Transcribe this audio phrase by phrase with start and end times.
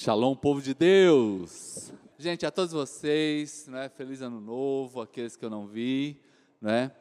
[0.00, 1.92] Shalom, povo de Deus!
[2.16, 6.22] Gente, a todos vocês, né, feliz ano novo, aqueles que eu não vi,
[6.60, 6.92] né?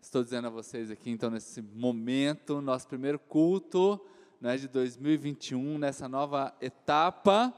[0.00, 4.00] Estou dizendo a vocês aqui, então, nesse momento, nosso primeiro culto
[4.40, 7.52] né, de 2021, nessa nova etapa,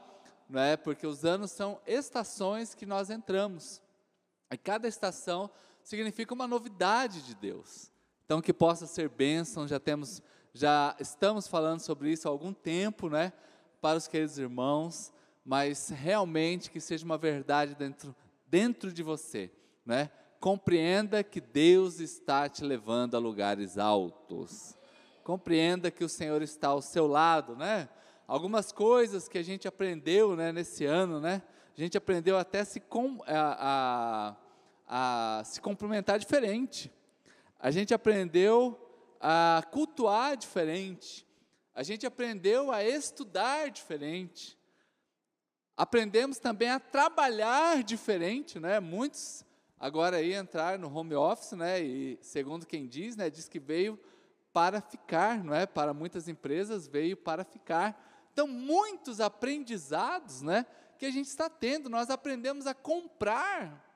[0.51, 3.81] né, porque os anos são estações que nós entramos.
[4.51, 5.49] E cada estação
[5.85, 7.93] significa uma novidade de Deus.
[8.25, 10.21] Então, que possa ser bênção, já temos,
[10.53, 13.33] já estamos falando sobre isso há algum tempo, né?
[13.81, 15.13] Para os queridos irmãos,
[15.45, 18.15] mas realmente que seja uma verdade dentro,
[18.47, 19.51] dentro de você,
[19.85, 20.11] né?
[20.41, 24.77] Compreenda que Deus está te levando a lugares altos.
[25.25, 27.89] Compreenda que o Senhor está ao seu lado, né?
[28.27, 31.43] Algumas coisas que a gente aprendeu, né, nesse ano, né?
[31.77, 34.37] A gente aprendeu até se com, a,
[34.89, 36.93] a, a se complementar diferente.
[37.59, 38.79] A gente aprendeu
[39.21, 41.27] a cultuar diferente.
[41.79, 44.59] A gente aprendeu a estudar diferente.
[45.77, 48.81] Aprendemos também a trabalhar diferente, né?
[48.81, 49.45] Muitos
[49.79, 51.81] agora aí entraram no home office, né?
[51.81, 53.97] E segundo quem diz, né, diz que veio
[54.53, 55.67] para ficar, não é?
[55.67, 58.29] Para muitas empresas veio para ficar.
[58.33, 60.67] Então, muitos aprendizados, né,
[60.99, 61.89] que a gente está tendo.
[61.89, 63.89] Nós aprendemos a comprar,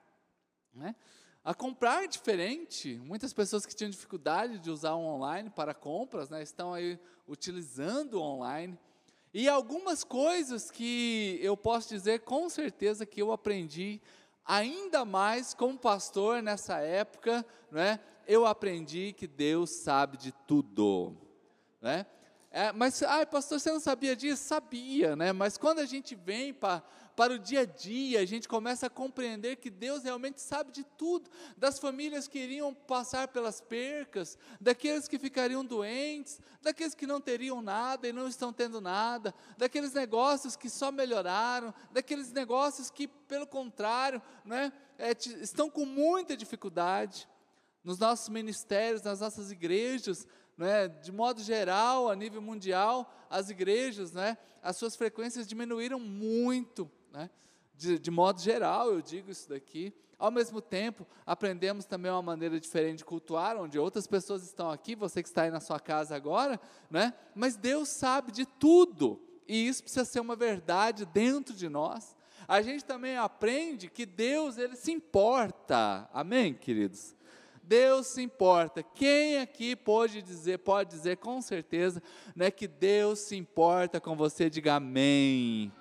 [0.73, 0.95] né?
[1.45, 3.01] A comprar diferente.
[3.05, 8.15] Muitas pessoas que tinham dificuldade de usar o online para compras, né, estão aí utilizando
[8.15, 8.79] o online.
[9.35, 14.01] E algumas coisas que eu posso dizer com certeza que eu aprendi
[14.45, 17.99] ainda mais como pastor nessa época, né?
[18.27, 21.17] Eu aprendi que Deus sabe de tudo,
[21.81, 22.07] né?
[22.51, 24.45] É, mas, ai, pastor, você não sabia disso?
[24.45, 25.33] Sabia, né?
[25.33, 26.83] Mas quando a gente vem para
[27.15, 30.83] para o dia a dia, a gente começa a compreender que Deus realmente sabe de
[30.83, 37.21] tudo, das famílias que iriam passar pelas percas, daqueles que ficariam doentes, daqueles que não
[37.21, 43.07] teriam nada e não estão tendo nada, daqueles negócios que só melhoraram, daqueles negócios que,
[43.07, 47.29] pelo contrário, né, é, estão com muita dificuldade.
[47.85, 54.13] Nos nossos ministérios, nas nossas igrejas, né, de modo geral, a nível mundial, as igrejas,
[54.13, 57.31] né, as suas frequências diminuíram muito né?
[57.75, 59.93] De, de, modo geral, eu digo isso daqui.
[60.19, 64.95] Ao mesmo tempo, aprendemos também uma maneira diferente de cultuar, onde outras pessoas estão aqui,
[64.95, 67.13] você que está aí na sua casa agora, né?
[67.35, 72.17] mas Deus sabe de tudo, e isso precisa ser uma verdade dentro de nós.
[72.47, 77.17] A gente também aprende que Deus, Ele se importa, amém, queridos?
[77.63, 78.83] Deus se importa.
[78.83, 82.03] Quem aqui pode dizer, pode dizer com certeza,
[82.35, 84.51] né, que Deus se importa com você?
[84.51, 85.73] Diga amém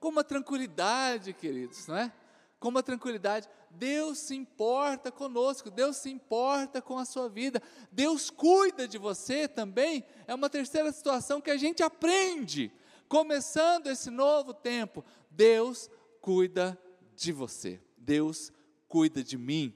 [0.00, 2.12] com uma tranquilidade, queridos, não é?
[2.58, 3.48] Com uma tranquilidade.
[3.70, 7.62] Deus se importa conosco, Deus se importa com a sua vida,
[7.92, 10.02] Deus cuida de você também.
[10.26, 12.72] É uma terceira situação que a gente aprende,
[13.08, 15.04] começando esse novo tempo.
[15.30, 15.88] Deus
[16.20, 16.80] cuida
[17.14, 18.50] de você, Deus
[18.88, 19.74] cuida de mim.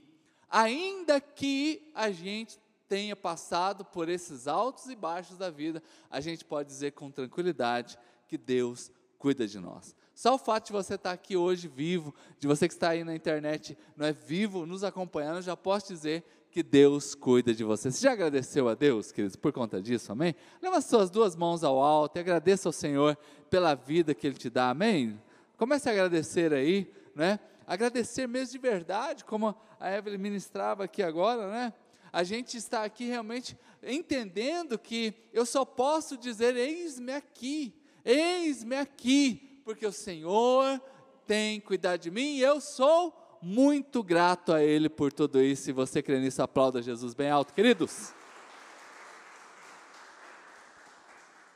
[0.49, 2.59] Ainda que a gente
[2.89, 7.99] tenha passado por esses altos e baixos da vida, a gente pode dizer com tranquilidade
[8.27, 9.95] que Deus cuida de nós.
[10.15, 13.15] Só o fato de você estar aqui hoje vivo, de você que está aí na
[13.15, 17.91] internet, não é vivo, nos acompanhando, já posso dizer que Deus cuida de você.
[17.91, 20.37] Você já agradeceu a Deus, queridos, por conta disso, amém?
[20.63, 23.19] Leva as suas duas mãos ao alto e agradeça ao Senhor
[23.51, 25.21] pela vida que Ele te dá, amém?
[25.57, 27.41] Comece a agradecer aí, né?
[27.67, 31.73] Agradecer mesmo de verdade, como a Evelyn ministrava aqui agora, né?
[32.13, 39.54] A gente está aqui realmente entendendo que eu só posso dizer: eis-me aqui, eis-me aqui,
[39.65, 40.81] porque o Senhor
[41.27, 45.65] tem cuidado de mim e eu sou muito grato a Ele por tudo isso.
[45.65, 48.13] Se você crê nisso, aplauda Jesus bem alto, queridos.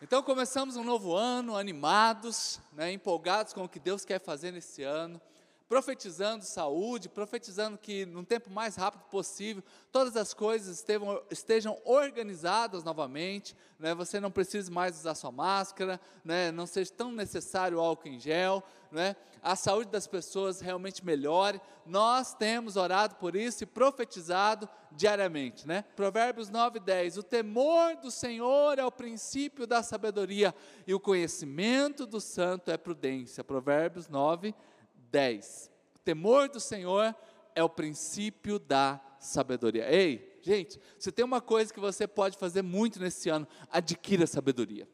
[0.01, 4.83] Então começamos um novo ano, animados, né, empolgados com o que Deus quer fazer nesse
[4.83, 5.21] ano
[5.69, 9.63] profetizando saúde, profetizando que no tempo mais rápido possível
[9.93, 13.95] todas as coisas estejam, estejam organizadas novamente, né?
[13.95, 16.51] você não precise mais usar sua máscara, né?
[16.51, 19.15] não seja tão necessário álcool em gel, né?
[19.43, 21.61] a saúde das pessoas realmente melhore.
[21.85, 25.69] Nós temos orado por isso e profetizado diariamente.
[25.69, 25.85] Né?
[25.95, 30.55] Provérbios 9, 10: O temor do Senhor é o princípio da sabedoria,
[30.87, 33.45] e o conhecimento do santo é prudência.
[33.45, 34.78] Provérbios 9, 10.
[35.11, 35.71] 10.
[35.97, 37.15] O temor do Senhor
[37.55, 39.93] é o princípio da sabedoria.
[39.93, 44.89] Ei, gente, se tem uma coisa que você pode fazer muito nesse ano, adquira sabedoria.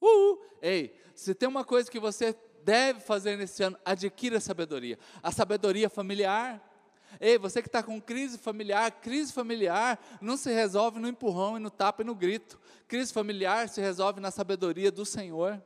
[0.00, 0.42] Uhul.
[0.60, 4.98] Ei, se tem uma coisa que você deve fazer nesse ano, adquira sabedoria.
[5.22, 6.62] A sabedoria familiar.
[7.20, 11.60] Ei, você que está com crise familiar, crise familiar não se resolve no empurrão e
[11.60, 12.60] no tapa e no grito.
[12.88, 15.62] Crise familiar se resolve na sabedoria do Senhor.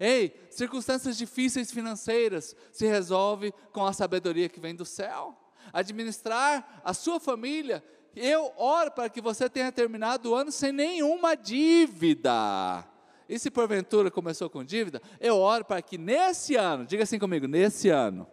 [0.00, 5.36] Ei, circunstâncias difíceis financeiras se resolve com a sabedoria que vem do céu.
[5.72, 7.82] Administrar a sua família,
[8.14, 12.84] eu oro para que você tenha terminado o ano sem nenhuma dívida.
[13.28, 17.46] E se porventura começou com dívida, eu oro para que nesse ano, diga assim comigo,
[17.46, 18.26] nesse ano,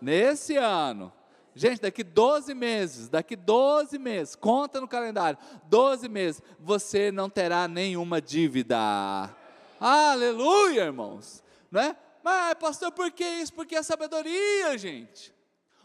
[0.00, 1.10] nesse ano,
[1.54, 7.66] gente, daqui 12 meses, daqui 12 meses, conta no calendário, 12 meses, você não terá
[7.66, 9.34] nenhuma dívida.
[9.80, 11.42] Aleluia, irmãos.
[11.70, 11.96] Não é?
[12.22, 13.54] Mas, pastor, por que isso?
[13.54, 15.34] Porque é sabedoria, gente.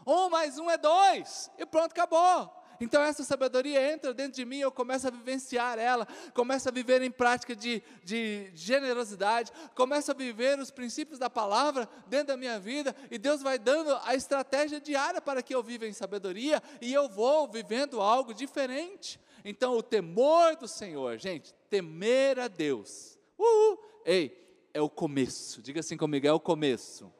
[0.06, 2.52] Um mais um é dois, e pronto, acabou.
[2.80, 7.02] Então essa sabedoria entra dentro de mim, eu começo a vivenciar ela, começo a viver
[7.02, 12.60] em prática de, de generosidade, começo a viver os princípios da palavra dentro da minha
[12.60, 16.92] vida, e Deus vai dando a estratégia diária para que eu viva em sabedoria, e
[16.92, 19.18] eu vou vivendo algo diferente.
[19.44, 25.80] Então o temor do Senhor, gente, temer a Deus, uhul, ei, é o começo, diga
[25.80, 27.12] assim comigo, é o começo.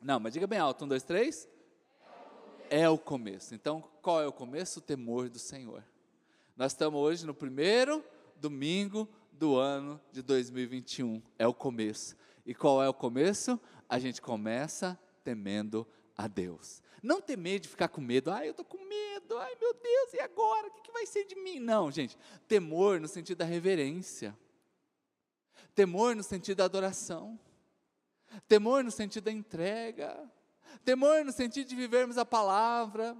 [0.00, 1.48] Não, mas diga bem alto, um, dois, três
[2.72, 3.54] é o começo.
[3.54, 4.78] Então, qual é o começo?
[4.78, 5.84] O temor do Senhor.
[6.56, 8.02] Nós estamos hoje no primeiro
[8.34, 11.22] domingo do ano de 2021.
[11.38, 12.16] É o começo.
[12.46, 13.60] E qual é o começo?
[13.86, 15.86] A gente começa temendo
[16.16, 16.82] a Deus.
[17.02, 18.30] Não temer de ficar com medo.
[18.30, 19.36] Ai, eu estou com medo.
[19.36, 20.68] Ai, meu Deus, e agora?
[20.68, 21.58] O que, que vai ser de mim?
[21.58, 22.16] Não, gente.
[22.48, 24.34] Temor no sentido da reverência.
[25.74, 27.38] Temor no sentido da adoração.
[28.48, 30.30] Temor no sentido da entrega
[30.84, 33.16] temor no sentido de vivermos a palavra,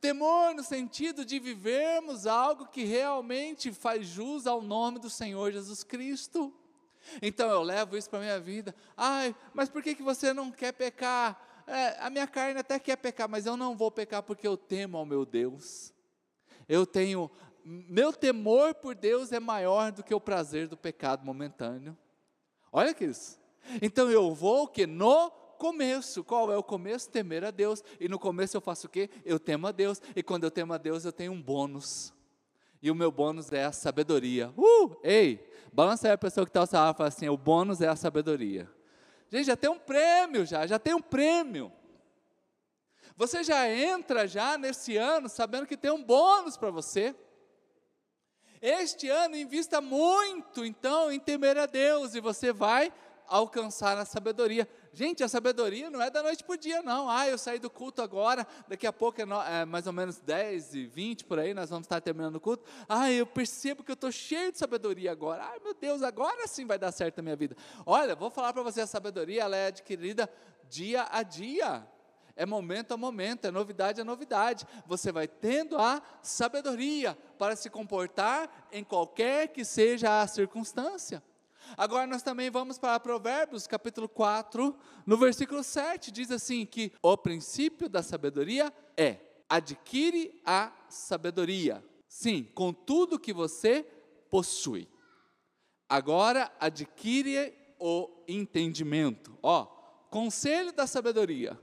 [0.00, 5.82] temor no sentido de vivermos algo que realmente faz jus ao nome do Senhor Jesus
[5.84, 6.52] Cristo.
[7.20, 8.74] Então eu levo isso para a minha vida.
[8.96, 11.64] Ai, mas por que, que você não quer pecar?
[11.66, 14.98] É, a minha carne até quer pecar, mas eu não vou pecar porque eu temo
[14.98, 15.92] ao meu Deus.
[16.68, 17.30] Eu tenho,
[17.64, 21.96] meu temor por Deus é maior do que o prazer do pecado momentâneo.
[22.72, 23.38] Olha que isso.
[23.80, 26.24] Então eu vou que no começo.
[26.24, 27.08] Qual é o começo?
[27.08, 27.84] Temer a Deus.
[28.00, 29.08] E no começo eu faço o quê?
[29.24, 30.02] Eu temo a Deus.
[30.16, 32.12] E quando eu temo a Deus, eu tenho um bônus.
[32.82, 34.52] E o meu bônus é a sabedoria.
[34.56, 34.96] Uh!
[35.04, 35.48] Ei!
[35.72, 37.94] Balança aí a pessoa que está ao lado e fala assim: o bônus é a
[37.94, 38.68] sabedoria.
[39.30, 41.72] Gente, já tem um prêmio, já, já tem um prêmio.
[43.16, 47.14] Você já entra já nesse ano sabendo que tem um bônus para você.
[48.62, 52.92] Este ano invista muito, então, em temer a Deus e você vai
[53.26, 54.68] alcançar a sabedoria.
[54.92, 57.10] Gente, a sabedoria não é da noite para o dia, não.
[57.10, 60.20] Ah, eu saí do culto agora, daqui a pouco é, no, é, mais ou menos
[60.20, 62.64] 10 e 20 por aí, nós vamos estar terminando o culto.
[62.88, 65.42] Ah, eu percebo que eu estou cheio de sabedoria agora.
[65.42, 67.56] Ai, meu Deus, agora sim vai dar certo a minha vida.
[67.84, 70.30] Olha, vou falar para você, a sabedoria ela é adquirida
[70.68, 71.84] dia a dia.
[72.34, 74.66] É momento a momento, é novidade a novidade.
[74.86, 81.22] Você vai tendo a sabedoria para se comportar em qualquer que seja a circunstância.
[81.76, 84.76] Agora nós também vamos para Provérbios, capítulo 4,
[85.06, 89.18] no versículo 7, diz assim que o princípio da sabedoria é:
[89.48, 91.82] adquire a sabedoria.
[92.08, 93.86] Sim, com tudo que você
[94.30, 94.88] possui.
[95.88, 99.38] Agora adquire o entendimento.
[99.42, 99.64] Ó,
[100.10, 101.58] conselho da sabedoria.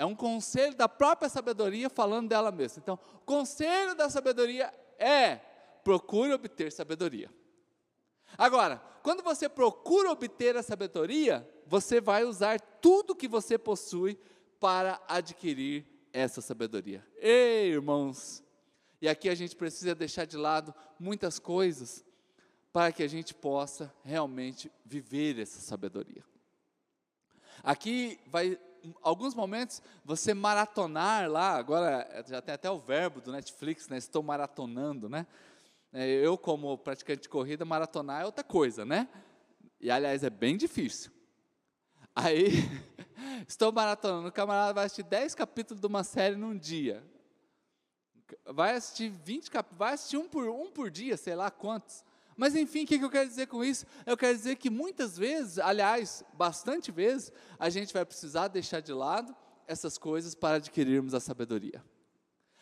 [0.00, 2.80] É um conselho da própria sabedoria falando dela mesma.
[2.82, 5.36] Então, conselho da sabedoria é
[5.84, 7.30] procure obter sabedoria.
[8.38, 14.18] Agora, quando você procura obter a sabedoria, você vai usar tudo que você possui
[14.58, 17.06] para adquirir essa sabedoria.
[17.18, 18.42] Ei, irmãos!
[19.02, 22.02] E aqui a gente precisa deixar de lado muitas coisas
[22.72, 26.24] para que a gente possa realmente viver essa sabedoria.
[27.62, 28.58] Aqui vai
[29.02, 33.98] alguns momentos você maratonar lá, agora já tem até o verbo do Netflix, né?
[33.98, 35.26] Estou maratonando, né?
[35.92, 39.08] É, eu, como praticante de corrida, maratonar é outra coisa, né?
[39.80, 41.10] E, aliás, é bem difícil.
[42.14, 42.48] Aí,
[43.48, 47.02] estou maratonando, o camarada vai assistir 10 capítulos de uma série num dia.
[48.44, 52.04] Vai assistir 20 capítulos, vai assistir um por, um por dia, sei lá quantos.
[52.40, 53.84] Mas, enfim, o que, eu quero dizer com isso?
[54.06, 58.94] Eu quero dizer que muitas vezes, aliás, bastante vezes, a gente vai precisar deixar de
[58.94, 61.84] lado essas coisas para adquirirmos a sabedoria.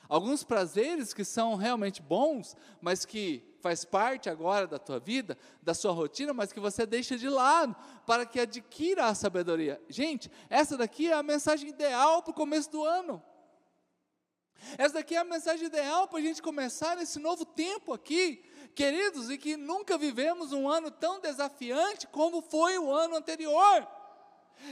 [0.09, 5.75] Alguns prazeres que são realmente bons, mas que faz parte agora da tua vida, da
[5.75, 9.81] sua rotina, mas que você deixa de lado para que adquira a sabedoria.
[9.89, 13.23] Gente, essa daqui é a mensagem ideal para o começo do ano.
[14.77, 18.43] Essa daqui é a mensagem ideal para a gente começar nesse novo tempo aqui,
[18.79, 23.85] queridos, e que nunca vivemos um ano tão desafiante como foi o ano anterior.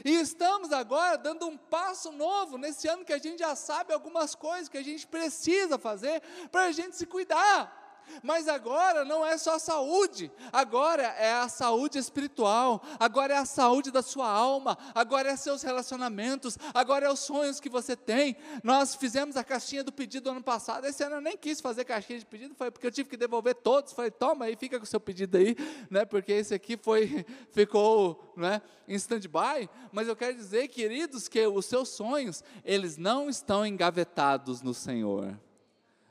[0.04, 4.36] E estamos agora dando um passo novo nesse ano que a gente já sabe algumas
[4.36, 6.22] coisas que a gente precisa fazer
[6.52, 7.75] para a gente se cuidar.
[8.22, 13.90] Mas agora não é só saúde, agora é a saúde espiritual, agora é a saúde
[13.90, 18.36] da sua alma, agora é seus relacionamentos, agora é os sonhos que você tem.
[18.62, 22.18] Nós fizemos a caixinha do pedido ano passado, esse ano eu nem quis fazer caixinha
[22.18, 23.92] de pedido, foi porque eu tive que devolver todos.
[23.92, 25.56] Falei, toma aí, fica com o seu pedido aí,
[25.90, 26.04] né?
[26.04, 29.68] Porque esse aqui foi, ficou né, em stand-by.
[29.92, 35.38] Mas eu quero dizer, queridos, que os seus sonhos, eles não estão engavetados no Senhor.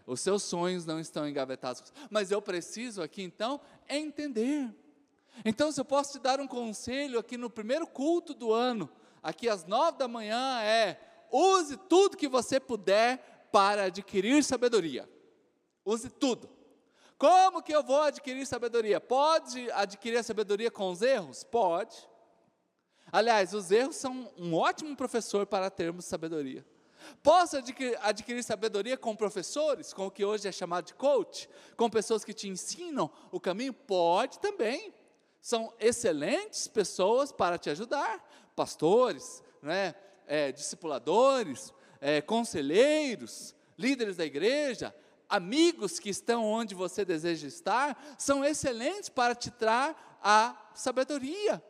[0.05, 1.91] Os seus sonhos não estão engavetados.
[2.09, 3.59] Mas eu preciso aqui então
[3.89, 4.74] entender.
[5.43, 8.89] Então, se eu posso te dar um conselho aqui no primeiro culto do ano,
[9.21, 11.00] aqui às nove da manhã, é
[11.31, 15.09] use tudo que você puder para adquirir sabedoria.
[15.83, 16.50] Use tudo.
[17.17, 19.00] Como que eu vou adquirir sabedoria?
[19.00, 21.43] Pode adquirir a sabedoria com os erros?
[21.43, 21.95] Pode.
[23.12, 26.65] Aliás, os erros são um ótimo professor para termos sabedoria.
[27.21, 31.89] Posso adquirir, adquirir, sabedoria com professores, com o que hoje é chamado de coach, com
[31.89, 33.74] pessoas que te ensinam o caminho?
[33.74, 34.93] Pode também.
[35.41, 38.24] São excelentes pessoas para te ajudar,
[38.55, 39.93] pastores, né,
[40.25, 44.95] é, discipuladores, é, conselheiros, líderes da igreja,
[45.29, 51.62] amigos que estão onde você deseja estar, são excelentes para te dar a sabedoria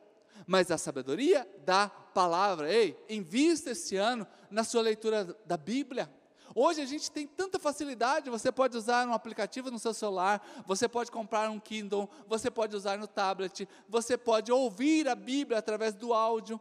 [0.45, 2.71] mas a sabedoria da palavra.
[2.73, 6.09] Ei, invista esse ano na sua leitura da Bíblia.
[6.55, 10.87] Hoje a gente tem tanta facilidade, você pode usar um aplicativo no seu celular, você
[10.87, 15.93] pode comprar um Kindle, você pode usar no tablet, você pode ouvir a Bíblia através
[15.93, 16.59] do áudio.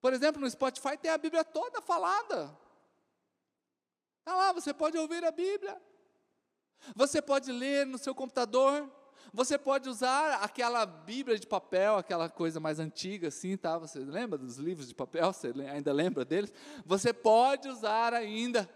[0.00, 2.58] Por exemplo, no Spotify tem a Bíblia toda falada.
[4.18, 5.80] Está lá, você pode ouvir a Bíblia.
[6.96, 8.90] Você pode ler no seu computador.
[9.32, 13.78] Você pode usar aquela Bíblia de papel, aquela coisa mais antiga assim, tá?
[13.78, 15.32] Você lembra dos livros de papel?
[15.32, 16.52] Você ainda lembra deles?
[16.84, 18.68] Você pode usar ainda.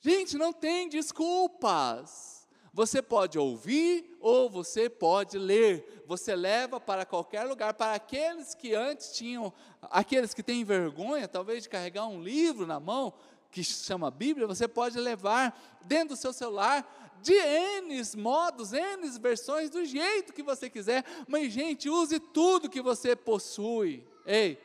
[0.00, 2.48] Gente, não tem desculpas.
[2.74, 6.02] Você pode ouvir ou você pode ler.
[6.06, 7.74] Você leva para qualquer lugar.
[7.74, 9.52] Para aqueles que antes tinham,
[9.82, 13.12] aqueles que têm vergonha, talvez, de carregar um livro na mão,
[13.50, 19.70] que chama Bíblia, você pode levar dentro do seu celular de N modos, N versões,
[19.70, 24.04] do jeito que você quiser, mas, gente, use tudo que você possui.
[24.26, 24.58] Ei,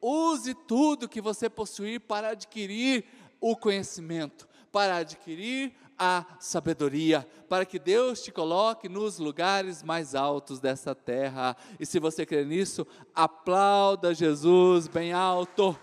[0.00, 3.04] use tudo que você possuir para adquirir
[3.40, 10.60] o conhecimento, para adquirir a sabedoria, para que Deus te coloque nos lugares mais altos
[10.60, 11.56] dessa terra.
[11.78, 15.78] E se você crê nisso, aplauda Jesus bem alto.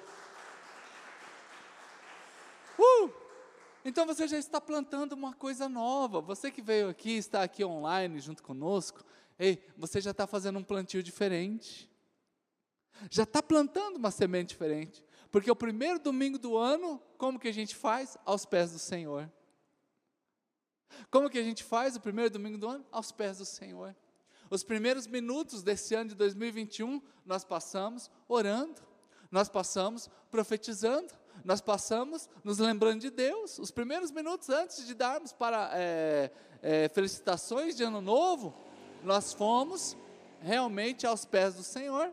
[2.78, 3.12] Uh!
[3.84, 6.22] Então você já está plantando uma coisa nova.
[6.22, 9.04] Você que veio aqui, está aqui online junto conosco,
[9.40, 11.90] ei, você já está fazendo um plantio diferente.
[13.10, 15.04] Já está plantando uma semente diferente.
[15.32, 18.18] Porque o primeiro domingo do ano, como que a gente faz?
[18.26, 19.32] Aos pés do Senhor.
[21.10, 22.86] Como que a gente faz o primeiro domingo do ano?
[22.92, 23.96] Aos pés do Senhor.
[24.50, 28.82] Os primeiros minutos desse ano de 2021, nós passamos orando,
[29.32, 33.58] nós passamos profetizando, nós passamos nos lembrando de Deus.
[33.60, 38.56] Os primeiros minutos antes de darmos para é, é, felicitações de ano novo,
[39.04, 39.98] nós fomos
[40.42, 42.12] realmente aos pés do Senhor.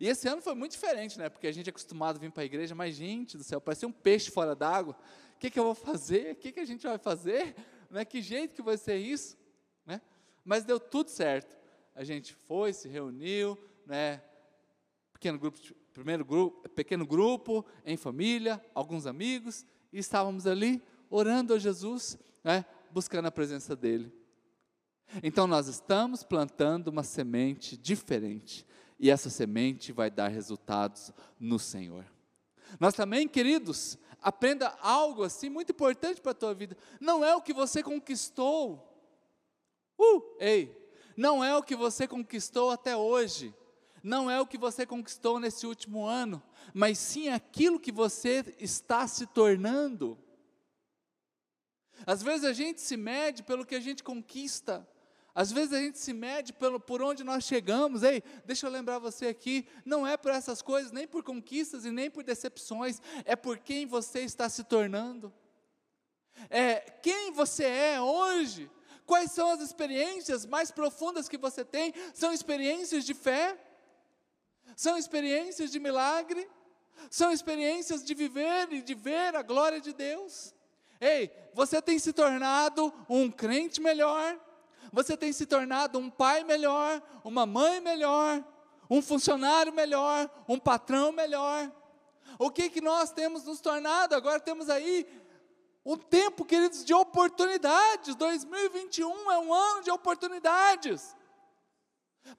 [0.00, 1.28] E esse ano foi muito diferente, né?
[1.28, 3.86] Porque a gente é acostumado a vir para a igreja, mas gente do céu, parecia
[3.86, 4.96] um peixe fora d'água.
[5.36, 6.32] O que, que eu vou fazer?
[6.32, 7.54] O que, que a gente vai fazer?
[7.90, 8.04] Né?
[8.04, 9.36] Que jeito que vai ser isso?
[9.86, 10.00] Né?
[10.44, 11.56] Mas deu tudo certo.
[11.94, 14.20] A gente foi, se reuniu, né?
[15.12, 15.58] Pequeno grupo
[15.94, 22.64] primeiro grupo, pequeno grupo, em família, alguns amigos, e estávamos ali orando a Jesus, né,
[22.90, 24.12] buscando a presença dEle.
[25.22, 28.66] Então nós estamos plantando uma semente diferente,
[28.98, 32.04] e essa semente vai dar resultados no Senhor.
[32.80, 36.76] Nós também, queridos, aprenda algo assim muito importante para a tua vida.
[37.00, 38.90] Não é o que você conquistou.
[39.96, 40.76] Uh, ei,
[41.16, 43.54] não é o que você conquistou até hoje
[44.04, 46.42] não é o que você conquistou nesse último ano,
[46.74, 50.18] mas sim aquilo que você está se tornando.
[52.06, 54.86] Às vezes a gente se mede pelo que a gente conquista,
[55.34, 58.02] às vezes a gente se mede pelo, por onde nós chegamos.
[58.02, 61.90] Ei, deixa eu lembrar você aqui: não é por essas coisas, nem por conquistas e
[61.90, 65.32] nem por decepções, é por quem você está se tornando.
[66.50, 68.70] É quem você é hoje.
[69.06, 71.94] Quais são as experiências mais profundas que você tem?
[72.12, 73.58] São experiências de fé
[74.76, 76.48] são experiências de milagre,
[77.10, 80.54] são experiências de viver e de ver a glória de Deus.
[81.00, 84.38] Ei, você tem se tornado um crente melhor,
[84.92, 88.44] você tem se tornado um pai melhor, uma mãe melhor,
[88.88, 91.70] um funcionário melhor, um patrão melhor.
[92.38, 94.14] O que que nós temos nos tornado?
[94.14, 95.06] Agora temos aí
[95.86, 98.14] Um tempo, queridos, de oportunidades.
[98.14, 101.14] 2021 é um ano de oportunidades.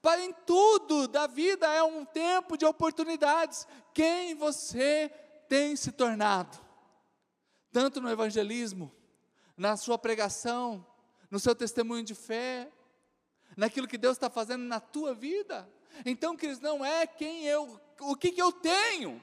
[0.02, 3.66] Para em tudo da vida é um tempo de oportunidades.
[3.94, 5.10] Quem você
[5.48, 6.58] tem se tornado?
[7.70, 8.92] Tanto no evangelismo,
[9.56, 10.84] na sua pregação,
[11.30, 12.70] no seu testemunho de fé,
[13.56, 15.68] naquilo que Deus está fazendo na tua vida.
[16.04, 19.22] Então, queridos, não é quem eu, o que, que eu tenho,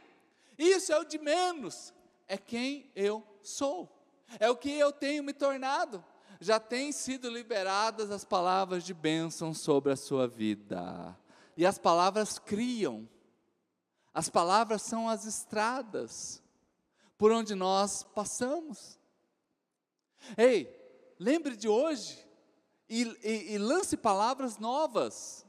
[0.58, 1.94] isso é o de menos,
[2.28, 3.90] é quem eu sou,
[4.40, 6.04] é o que eu tenho me tornado.
[6.44, 11.18] Já têm sido liberadas as palavras de bênção sobre a sua vida,
[11.56, 13.08] e as palavras criam,
[14.14, 16.44] as palavras são as estradas
[17.18, 19.00] por onde nós passamos.
[20.38, 20.70] Ei,
[21.18, 22.28] lembre de hoje
[22.90, 25.46] e, e, e lance palavras novas.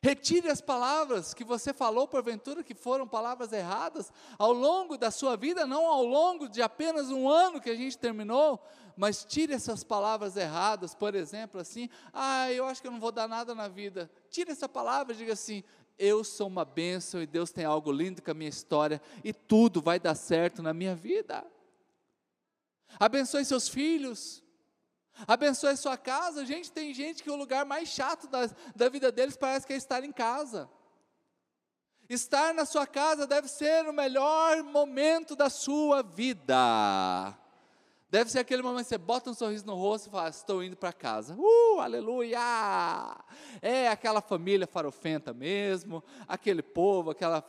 [0.00, 5.36] Retire as palavras que você falou, porventura, que foram palavras erradas, ao longo da sua
[5.36, 8.62] vida, não ao longo de apenas um ano que a gente terminou,
[8.96, 13.10] mas tire essas palavras erradas, por exemplo, assim, ah, eu acho que eu não vou
[13.10, 14.08] dar nada na vida.
[14.30, 15.64] Tire essa palavra e diga assim:
[15.98, 19.82] eu sou uma bênção e Deus tem algo lindo com a minha história e tudo
[19.82, 21.44] vai dar certo na minha vida.
[23.00, 24.42] Abençoe seus filhos,
[25.26, 26.46] Abençoe sua casa.
[26.46, 29.76] Gente, tem gente que o lugar mais chato da, da vida deles parece que é
[29.76, 30.70] estar em casa.
[32.08, 37.38] Estar na sua casa deve ser o melhor momento da sua vida.
[38.10, 40.74] Deve ser aquele momento que você bota um sorriso no rosto e fala: Estou indo
[40.74, 41.36] para casa.
[41.38, 42.38] Uh, aleluia!
[43.60, 47.44] É aquela família farofenta mesmo, aquele povo, aquela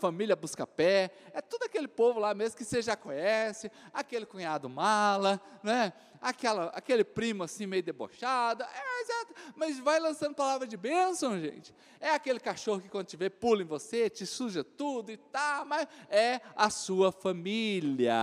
[0.00, 5.38] família busca-pé, é tudo aquele povo lá mesmo que você já conhece, aquele cunhado mala,
[5.62, 5.92] né?
[6.22, 11.74] Aquela, aquele primo assim meio debochado, é, exato, mas vai lançando palavra de bênção, gente.
[12.00, 15.64] É aquele cachorro que quando te vê pula em você, te suja tudo e tá,
[15.66, 18.14] mas é a sua família.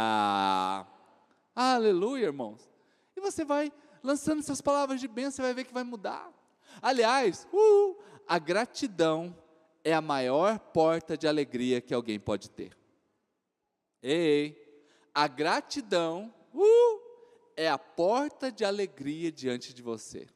[1.61, 2.71] Aleluia, irmãos.
[3.17, 3.69] E você vai
[4.01, 6.31] lançando essas palavras de bênção, você vai ver que vai mudar.
[6.81, 9.35] Aliás, uh, a gratidão
[9.83, 12.77] é a maior porta de alegria que alguém pode ter.
[14.01, 14.55] Ei,
[15.13, 17.01] a gratidão uh,
[17.57, 20.29] é a porta de alegria diante de você.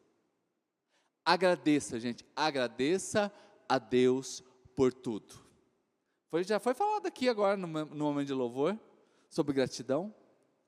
[1.24, 3.32] Agradeça, gente, agradeça
[3.70, 4.44] a Deus
[4.76, 5.36] por tudo.
[6.30, 8.78] Foi, já foi falado aqui agora no, no momento de louvor
[9.30, 10.14] sobre gratidão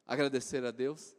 [0.05, 1.15] agradecer a Deus.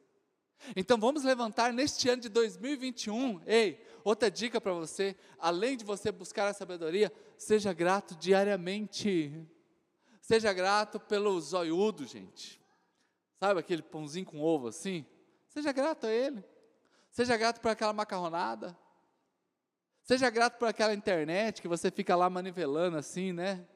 [0.74, 3.42] Então vamos levantar neste ano de 2021.
[3.46, 9.46] Ei, outra dica para você: além de você buscar a sabedoria, seja grato diariamente.
[10.20, 12.60] Seja grato pelo zoiudo, gente.
[13.38, 15.06] Sabe aquele pãozinho com ovo assim?
[15.48, 16.42] Seja grato a ele.
[17.10, 18.76] Seja grato por aquela macarronada.
[20.02, 23.66] Seja grato por aquela internet que você fica lá manivelando assim, né?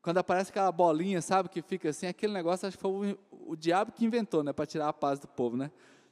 [0.00, 3.92] Quando aparece aquela bolinha, sabe, que fica assim, aquele negócio, acho que foi o, diabo
[3.92, 5.70] que inventou, né, para tirar a paz do povo, né?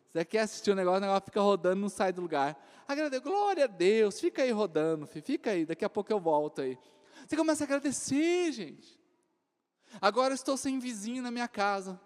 [0.08, 2.60] Você quer assistir o um negócio, o negócio fica rodando, não sai do lugar.
[2.86, 6.60] Agradeço, glória a Deus, fica aí rodando, filho, fica aí, daqui a pouco eu volto
[6.60, 6.76] aí.
[7.26, 8.98] Você começa a agradecer, gente.
[10.00, 12.00] Agora eu estou sem vizinho na minha casa,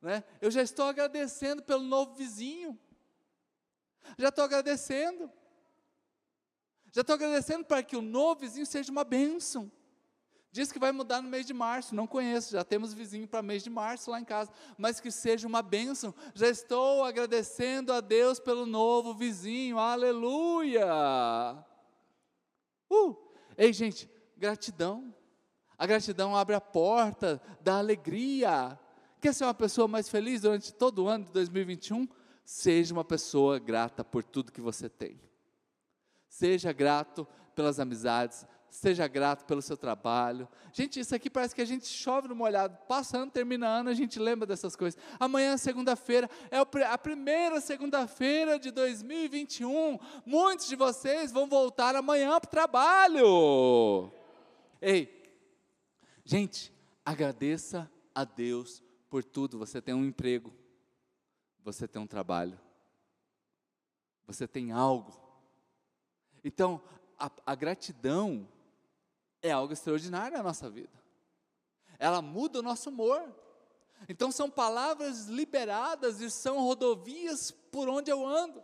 [0.00, 0.22] né?
[0.40, 2.78] Eu já estou agradecendo pelo novo vizinho.
[4.16, 5.30] Já estou agradecendo.
[6.92, 9.70] Já estou agradecendo para que o novo vizinho seja uma bênção.
[10.50, 13.62] Diz que vai mudar no mês de março, não conheço, já temos vizinho para mês
[13.62, 16.14] de março lá em casa, mas que seja uma bênção.
[16.34, 20.86] Já estou agradecendo a Deus pelo novo vizinho, aleluia!
[22.90, 23.14] Uh!
[23.56, 25.14] Ei, gente, gratidão.
[25.76, 28.78] A gratidão abre a porta da alegria.
[29.20, 32.08] Quer ser uma pessoa mais feliz durante todo o ano de 2021?
[32.44, 35.20] Seja uma pessoa grata por tudo que você tem.
[36.28, 40.48] Seja grato pelas amizades, seja grato pelo seu trabalho.
[40.72, 44.46] Gente, isso aqui parece que a gente chove no molhado, passando, terminando, a gente lembra
[44.46, 45.00] dessas coisas.
[45.18, 49.98] Amanhã, segunda-feira, é a primeira segunda-feira de 2021.
[50.24, 54.12] Muitos de vocês vão voltar amanhã para o trabalho.
[54.80, 55.32] Ei,
[56.24, 56.72] gente,
[57.04, 59.58] agradeça a Deus por tudo.
[59.58, 60.52] Você tem um emprego,
[61.64, 62.58] você tem um trabalho,
[64.26, 65.18] você tem algo.
[66.44, 66.80] Então,
[67.18, 68.46] a, a gratidão
[69.42, 70.98] é algo extraordinário na nossa vida.
[71.98, 73.22] Ela muda o nosso humor.
[74.08, 78.62] Então são palavras liberadas e são rodovias por onde eu ando.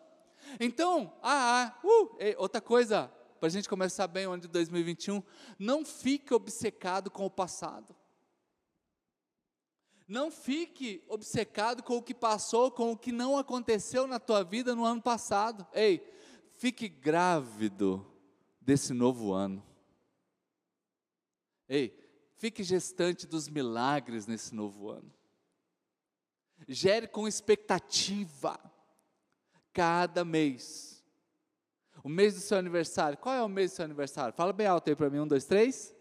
[0.60, 3.10] Então, ah, ah uh, outra coisa,
[3.40, 5.22] para a gente começar bem o ano de 2021,
[5.58, 7.94] não fique obcecado com o passado.
[10.06, 14.74] Não fique obcecado com o que passou, com o que não aconteceu na tua vida
[14.74, 15.66] no ano passado.
[15.72, 16.06] Ei,
[16.58, 18.06] fique grávido
[18.60, 19.73] desse novo ano.
[21.68, 21.96] Ei,
[22.36, 25.12] fique gestante dos milagres nesse novo ano.
[26.68, 28.58] Gere com expectativa.
[29.72, 31.04] Cada mês.
[32.02, 33.18] O mês do seu aniversário.
[33.18, 34.34] Qual é o mês do seu aniversário?
[34.34, 35.18] Fala bem alto aí para mim.
[35.18, 35.94] Um, dois, três.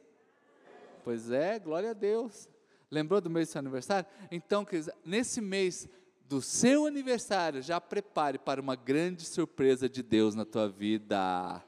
[1.04, 2.48] Pois é, glória a Deus.
[2.92, 4.08] Lembrou do mês do seu aniversário?
[4.30, 4.66] Então,
[5.04, 5.88] nesse mês
[6.26, 11.64] do seu aniversário, já prepare para uma grande surpresa de Deus na tua vida.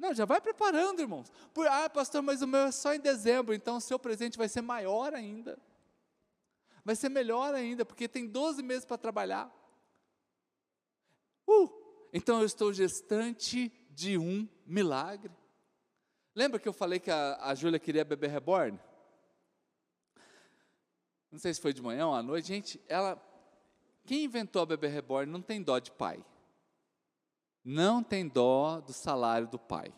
[0.00, 1.30] Não, já vai preparando, irmãos.
[1.52, 4.48] Por, ah, pastor, mas o meu é só em dezembro, então o seu presente vai
[4.48, 5.58] ser maior ainda.
[6.82, 9.54] Vai ser melhor ainda, porque tem 12 meses para trabalhar.
[11.46, 11.70] Uh,
[12.14, 15.30] então eu estou gestante de um milagre.
[16.34, 18.80] Lembra que eu falei que a, a Júlia queria bebê reborn?
[21.30, 22.48] Não sei se foi de manhã ou à noite.
[22.48, 23.22] Gente, ela.
[24.06, 26.24] Quem inventou a bebê reborn não tem dó de pai
[27.70, 29.94] não tem dó do salário do pai.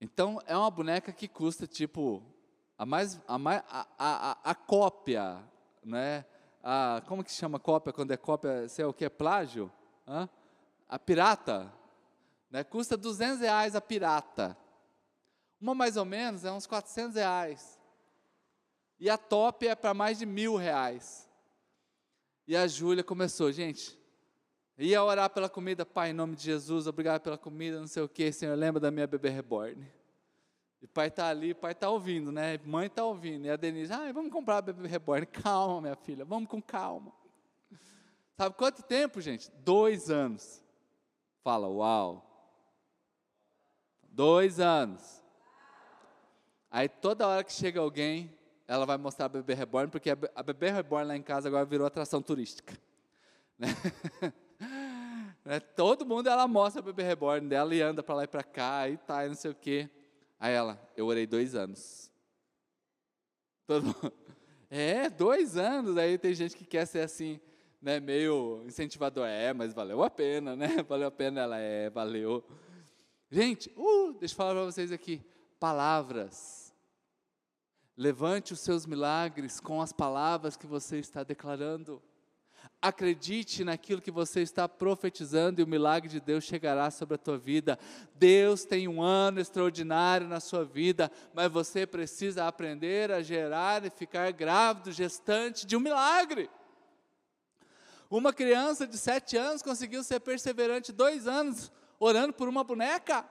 [0.00, 2.20] Então, é uma boneca que custa, tipo,
[2.76, 5.38] a mais, a, mais, a, a, a cópia,
[5.84, 6.24] né?
[6.60, 9.70] A, como que chama cópia quando é cópia, sei o que, é plágio?
[10.08, 10.28] Hã?
[10.88, 11.72] A pirata,
[12.50, 12.64] né?
[12.64, 14.56] Custa 200 reais a pirata.
[15.60, 17.80] Uma mais ou menos é uns 400 reais.
[18.98, 21.30] E a top é para mais de mil reais.
[22.46, 23.96] E a Júlia começou, gente,
[24.76, 28.08] Ia orar pela comida, Pai, em nome de Jesus, obrigado pela comida, não sei o
[28.08, 29.86] que, Senhor, lembra da minha bebê reborn.
[30.82, 32.60] E pai está ali, pai está ouvindo, né?
[32.62, 33.46] Mãe está ouvindo.
[33.46, 35.24] E a Denise, ah, vamos comprar a bebê reborn.
[35.32, 37.10] Calma, minha filha, vamos com calma.
[38.36, 39.50] Sabe quanto tempo, gente?
[39.64, 40.62] Dois anos.
[41.42, 42.22] Fala, uau.
[44.10, 45.22] Dois anos.
[46.70, 48.36] Aí toda hora que chega alguém,
[48.68, 51.86] ela vai mostrar a bebê reborn, porque a bebê reborn lá em casa agora virou
[51.86, 52.76] atração turística.
[53.56, 53.68] Né?
[55.44, 55.60] Né?
[55.60, 58.88] Todo mundo ela mostra o bebê reborn dela e anda para lá e para cá
[58.88, 59.90] e tá, e não sei o quê.
[60.40, 62.10] Aí ela, eu orei dois anos.
[63.66, 64.12] Todo mundo,
[64.70, 65.96] é, dois anos.
[65.96, 67.38] Aí tem gente que quer ser assim,
[67.80, 69.26] né, meio incentivador.
[69.26, 70.82] É, mas valeu a pena, né?
[70.88, 71.42] Valeu a pena.
[71.42, 72.44] Ela, é, valeu.
[73.30, 75.22] Gente, uh, deixa eu falar para vocês aqui.
[75.58, 76.74] Palavras.
[77.96, 82.02] Levante os seus milagres com as palavras que você está declarando.
[82.86, 87.38] Acredite naquilo que você está profetizando e o milagre de Deus chegará sobre a tua
[87.38, 87.78] vida.
[88.14, 93.88] Deus tem um ano extraordinário na sua vida, mas você precisa aprender a gerar e
[93.88, 96.50] ficar grávido, gestante de um milagre.
[98.10, 103.24] Uma criança de sete anos conseguiu ser perseverante dois anos orando por uma boneca.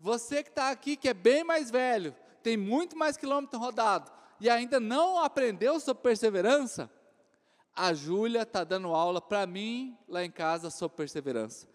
[0.00, 4.50] Você que está aqui, que é bem mais velho, tem muito mais quilômetro rodado e
[4.50, 6.90] ainda não aprendeu sobre perseverança,
[7.74, 11.68] a Júlia está dando aula para mim lá em casa sobre perseverança.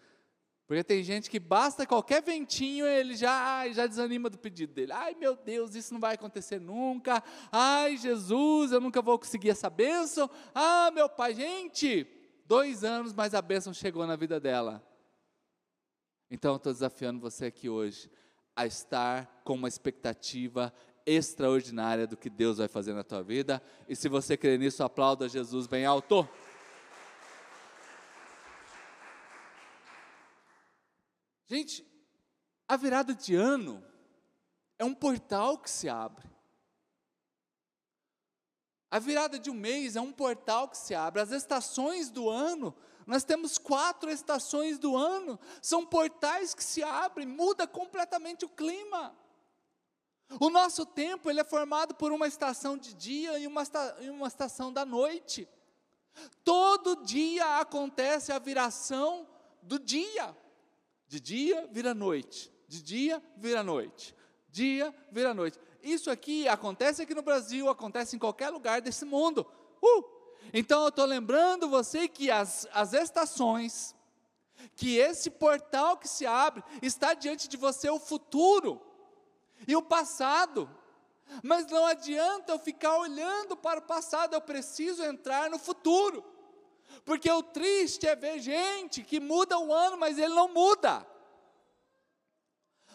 [0.68, 4.92] Porque tem gente que basta qualquer ventinho, ele já, já desanima do pedido dele.
[4.92, 7.24] Ai meu Deus, isso não vai acontecer nunca.
[7.52, 10.30] Ai Jesus, eu nunca vou conseguir essa bênção.
[10.56, 12.08] Ah, meu pai, gente,
[12.46, 14.84] dois anos, mas a bênção chegou na vida dela.
[16.32, 18.10] Então eu estou desafiando você aqui hoje
[18.56, 20.74] a estar com uma expectativa
[21.06, 23.62] extraordinária do que Deus vai fazer na tua vida.
[23.88, 26.28] E se você crê nisso, aplauda Jesus bem alto.
[31.48, 31.86] Gente,
[32.68, 33.84] a virada de ano
[34.80, 36.26] é um portal que se abre.
[38.90, 41.22] A virada de um mês é um portal que se abre.
[41.22, 47.28] As estações do ano, nós temos quatro estações do ano, são portais que se abrem,
[47.28, 49.16] muda completamente o clima.
[50.40, 53.64] O nosso tempo ele é formado por uma estação de dia e uma,
[54.02, 55.48] e uma estação da noite.
[56.44, 59.28] Todo dia acontece a viração
[59.62, 60.36] do dia.
[61.08, 64.16] De dia vira noite, de dia vira noite,
[64.50, 65.60] dia vira noite.
[65.82, 69.46] Isso aqui acontece aqui no Brasil, acontece em qualquer lugar desse mundo.
[69.82, 70.04] Uh!
[70.52, 73.96] Então eu estou lembrando você que as, as estações,
[74.76, 78.82] que esse portal que se abre, está diante de você o futuro
[79.68, 80.70] e o passado.
[81.44, 86.24] Mas não adianta eu ficar olhando para o passado, eu preciso entrar no futuro.
[87.04, 91.06] Porque o triste é ver gente que muda o ano, mas ele não muda.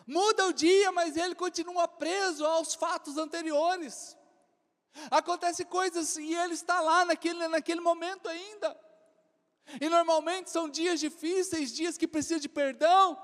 [0.07, 4.17] Muda o dia, mas ele continua preso aos fatos anteriores.
[5.11, 8.77] Acontece coisas e ele está lá naquele, naquele momento ainda.
[9.81, 13.17] E normalmente são dias difíceis, dias que precisam de perdão,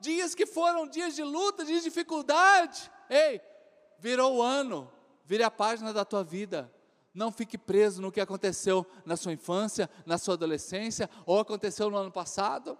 [0.00, 2.90] dias que foram dias de luta, dias de dificuldade.
[3.08, 3.40] Ei,
[3.98, 4.90] virou o ano,
[5.24, 6.72] vire a página da tua vida.
[7.12, 11.96] Não fique preso no que aconteceu na sua infância, na sua adolescência ou aconteceu no
[11.96, 12.76] ano passado.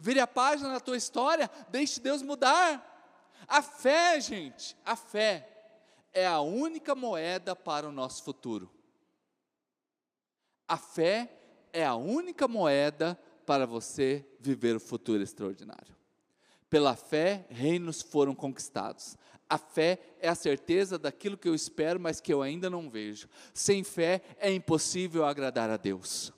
[0.00, 2.84] Vire a página da tua história, deixe Deus mudar.
[3.46, 5.48] A fé, gente, a fé
[6.12, 8.70] é a única moeda para o nosso futuro.
[10.66, 11.32] A fé
[11.72, 15.96] é a única moeda para você viver o futuro extraordinário.
[16.68, 19.16] Pela fé, reinos foram conquistados.
[19.48, 23.28] A fé é a certeza daquilo que eu espero, mas que eu ainda não vejo.
[23.54, 26.32] Sem fé é impossível agradar a Deus.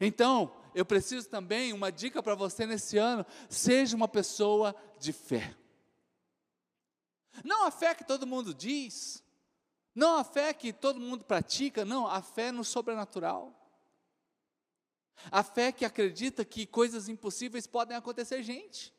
[0.00, 5.56] Então, eu preciso também, uma dica para você nesse ano: seja uma pessoa de fé.
[7.44, 9.22] Não a fé que todo mundo diz,
[9.94, 13.52] não a fé que todo mundo pratica, não, a fé no sobrenatural.
[15.30, 18.94] A fé que acredita que coisas impossíveis podem acontecer, gente.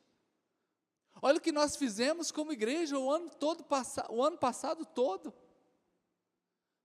[1.20, 3.64] Olha o que nós fizemos como igreja o ano todo
[4.10, 5.32] o ano passado todo.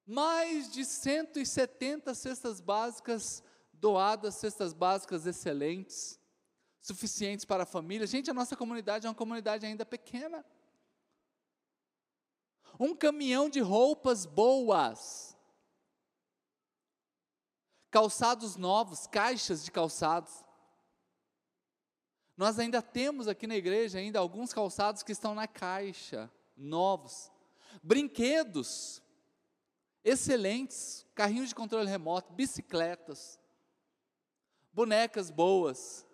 [0.05, 6.19] Mais de 170 cestas básicas doadas, cestas básicas excelentes,
[6.81, 8.07] suficientes para a família.
[8.07, 10.43] Gente, a nossa comunidade é uma comunidade ainda pequena.
[12.79, 15.37] Um caminhão de roupas boas.
[17.91, 20.42] Calçados novos, caixas de calçados.
[22.35, 27.31] Nós ainda temos aqui na igreja ainda alguns calçados que estão na caixa, novos.
[27.81, 29.01] Brinquedos
[30.03, 33.39] excelentes, carrinhos de controle remoto, bicicletas,
[34.71, 36.05] bonecas boas.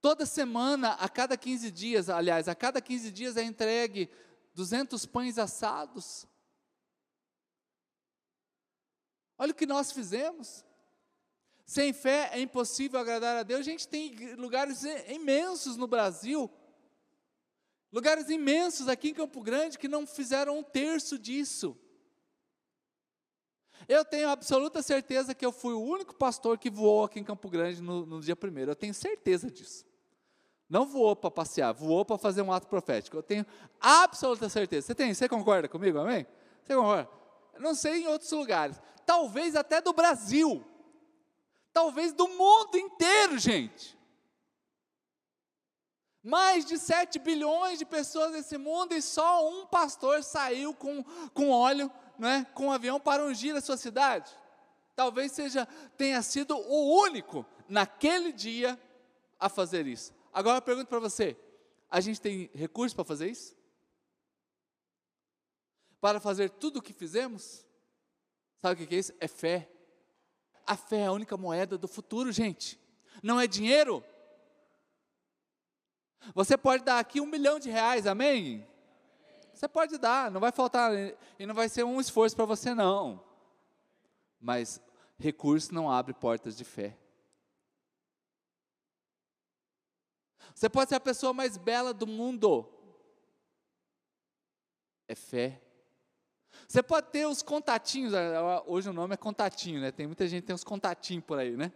[0.00, 4.10] Toda semana, a cada 15 dias, aliás, a cada 15 dias é entregue
[4.52, 6.26] 200 pães assados.
[9.38, 10.64] Olha o que nós fizemos.
[11.72, 13.60] Sem fé é impossível agradar a Deus.
[13.60, 16.50] A gente tem lugares imensos no Brasil,
[17.90, 21.74] lugares imensos aqui em Campo Grande que não fizeram um terço disso.
[23.88, 27.48] Eu tenho absoluta certeza que eu fui o único pastor que voou aqui em Campo
[27.48, 28.72] Grande no, no dia primeiro.
[28.72, 29.86] Eu tenho certeza disso.
[30.68, 33.16] Não voou para passear, voou para fazer um ato profético.
[33.16, 33.46] Eu tenho
[33.80, 34.88] absoluta certeza.
[34.88, 35.14] Você tem?
[35.14, 35.98] Você concorda comigo?
[35.98, 36.26] Amém?
[36.62, 37.08] Você concorda?
[37.54, 38.78] Eu não sei em outros lugares.
[39.06, 40.62] Talvez até do Brasil
[41.72, 43.98] talvez do mundo inteiro, gente.
[46.22, 51.02] Mais de 7 bilhões de pessoas nesse mundo e só um pastor saiu com,
[51.34, 54.30] com óleo, né, com um avião para ungir a sua cidade.
[54.94, 58.78] Talvez seja tenha sido o único naquele dia
[59.40, 60.14] a fazer isso.
[60.32, 61.36] Agora eu pergunto para você:
[61.90, 63.56] a gente tem recursos para fazer isso?
[66.00, 67.66] Para fazer tudo o que fizemos?
[68.60, 69.12] Sabe o que é isso?
[69.18, 69.71] É fé.
[70.66, 72.78] A fé é a única moeda do futuro, gente.
[73.22, 74.04] Não é dinheiro.
[76.34, 78.66] Você pode dar aqui um milhão de reais, amém?
[79.52, 80.92] Você pode dar, não vai faltar,
[81.38, 83.22] e não vai ser um esforço para você, não.
[84.40, 84.80] Mas
[85.18, 86.96] recurso não abre portas de fé.
[90.54, 92.68] Você pode ser a pessoa mais bela do mundo.
[95.08, 95.60] É fé
[96.68, 98.12] você pode ter os contatinhos,
[98.66, 99.90] hoje o nome é contatinho, né?
[99.90, 101.72] Tem muita gente que tem os contatinhos por aí, né?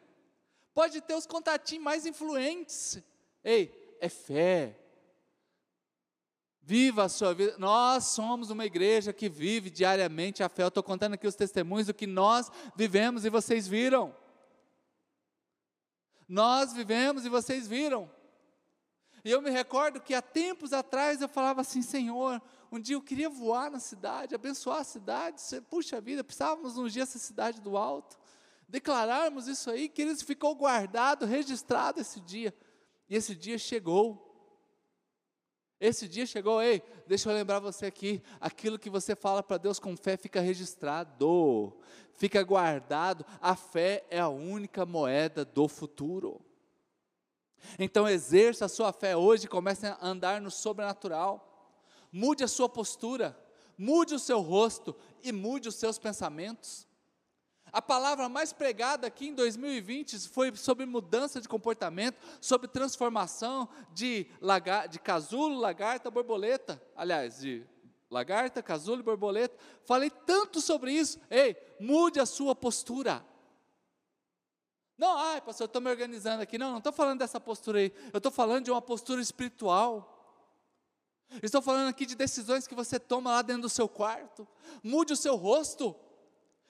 [0.75, 3.03] Pode ter os contatinhos mais influentes.
[3.43, 4.79] Ei, é fé.
[6.61, 7.57] Viva a sua vida.
[7.59, 10.65] Nós somos uma igreja que vive diariamente a fé.
[10.65, 14.15] Eu estou contando aqui os testemunhos do que nós vivemos e vocês viram.
[16.29, 18.11] Nós vivemos e vocês viram.
[19.25, 22.43] E eu me recordo que há tempos atrás eu falava assim, Senhor,
[22.77, 25.41] um dia eu queria voar na cidade, abençoar a cidade.
[25.71, 28.19] Puxa vida, precisávamos ungir essa cidade do alto.
[28.69, 32.55] Declararmos isso aí, queridos, ficou guardado, registrado esse dia.
[33.09, 34.23] E esse dia chegou.
[35.81, 39.79] Esse dia chegou, ei, deixa eu lembrar você aqui, aquilo que você fala para Deus
[39.79, 41.77] com fé fica registrado,
[42.13, 43.25] fica guardado.
[43.41, 46.45] A fé é a única moeda do futuro.
[47.79, 51.56] Então exerça a sua fé hoje, comece a andar no sobrenatural
[52.17, 53.39] mude a sua postura,
[53.77, 56.87] mude o seu rosto e mude os seus pensamentos.
[57.71, 64.27] A palavra mais pregada aqui em 2020 foi sobre mudança de comportamento, sobre transformação de,
[64.41, 66.83] lagar, de casulo, lagarta, borboleta.
[66.97, 67.67] Aliás, de
[68.11, 69.55] lagarta, casulo e borboleta.
[69.85, 71.21] Falei tanto sobre isso.
[71.29, 73.23] Ei, mude a sua postura.
[74.97, 76.57] Não, ai, pastor, eu estou me organizando aqui.
[76.57, 77.93] Não, não estou falando dessa postura aí.
[78.11, 80.16] Eu estou falando de uma postura espiritual.
[81.43, 84.47] Estou falando aqui de decisões que você toma lá dentro do seu quarto.
[84.83, 85.95] Mude o seu rosto.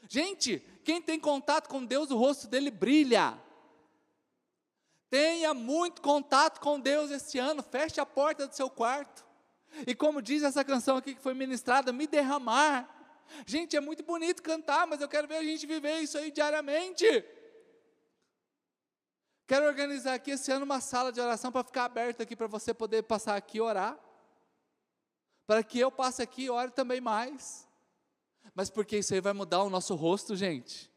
[0.09, 3.39] Gente, quem tem contato com Deus, o rosto dele brilha.
[5.11, 7.63] Tenha muito contato com Deus esse ano.
[7.63, 9.25] Feche a porta do seu quarto.
[9.87, 12.89] E como diz essa canção aqui que foi ministrada, me derramar.
[13.45, 17.25] Gente, é muito bonito cantar, mas eu quero ver a gente viver isso aí diariamente.
[19.47, 22.73] Quero organizar aqui esse ano uma sala de oração para ficar aberta aqui para você
[22.73, 24.06] poder passar aqui e orar
[25.47, 27.69] para que eu passe aqui e ore também mais.
[28.55, 30.91] Mas porque isso aí vai mudar o nosso rosto, gente.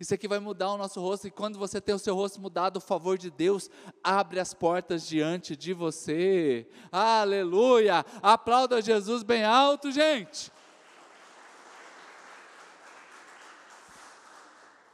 [0.00, 2.76] Isso aqui vai mudar o nosso rosto, e quando você tem o seu rosto mudado,
[2.76, 3.70] o favor de Deus
[4.04, 6.68] abre as portas diante de você.
[6.92, 8.04] Aleluia!
[8.22, 10.52] Aplauda Jesus bem alto, gente.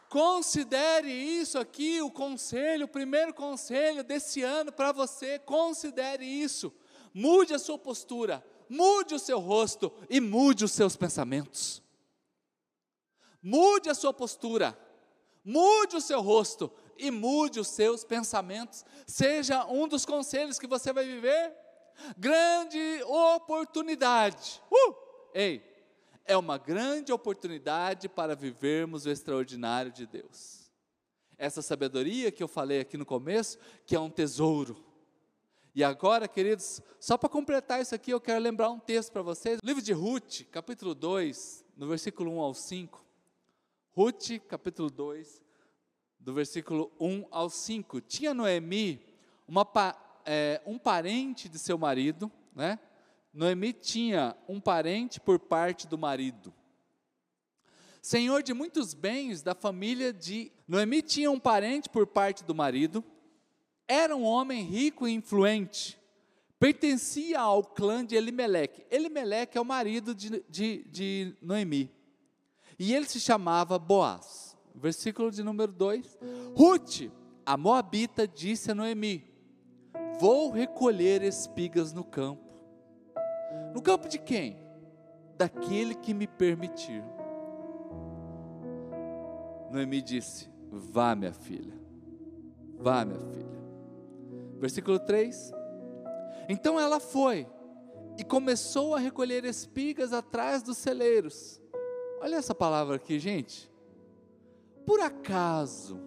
[0.09, 5.41] Considere isso aqui, o conselho, o primeiro conselho desse ano para você.
[5.41, 6.73] Considere isso.
[7.13, 11.83] Mude a sua postura, mude o seu rosto e mude os seus pensamentos.
[13.43, 14.79] Mude a sua postura,
[15.45, 18.85] mude o seu rosto e mude os seus pensamentos.
[19.07, 21.55] Seja um dos conselhos que você vai viver.
[22.17, 24.63] Grande oportunidade.
[24.71, 24.95] Uh!
[25.35, 25.63] Ei,
[26.25, 30.71] é uma grande oportunidade para vivermos o extraordinário de Deus.
[31.37, 34.83] Essa sabedoria que eu falei aqui no começo, que é um tesouro.
[35.75, 39.59] E agora, queridos, só para completar isso aqui, eu quero lembrar um texto para vocês.
[39.61, 43.05] livro de Ruth, capítulo 2, no versículo 1 ao 5.
[43.91, 45.43] Ruth, capítulo 2,
[46.21, 48.01] do versículo 1 ao 5.
[48.03, 49.05] Tinha Noemi
[49.49, 49.67] uma,
[50.25, 52.79] é, um parente de seu marido, né?
[53.33, 56.55] Noemi tinha um parente por parte do marido.
[58.01, 60.53] Senhor de muitos bens da família de.
[60.69, 63.03] Noemi tinha um parente por parte do marido,
[63.87, 65.99] era um homem rico e influente,
[66.59, 68.85] pertencia ao clã de Elimeleque.
[68.91, 71.91] Elimeleque é o marido de, de, de Noemi.
[72.79, 74.57] E ele se chamava Boaz.
[74.75, 76.19] Versículo de número 2.
[76.57, 77.11] Ruth,
[77.47, 79.25] a Moabita, disse a Noemi:
[80.19, 82.43] Vou recolher espigas no campo.
[83.73, 84.57] No campo de quem?
[85.37, 87.05] Daquele que me permitir.
[89.71, 91.75] Noemi disse: Vá, minha filha.
[92.79, 93.44] Vá, minha filha.
[94.65, 95.53] Versículo 3.
[96.49, 97.47] Então ela foi
[98.19, 101.61] e começou a recolher espigas atrás dos celeiros
[102.25, 103.71] Olha essa palavra aqui, gente.
[104.87, 106.01] Por acaso,